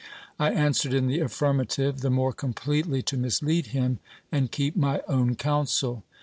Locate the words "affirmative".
1.19-1.99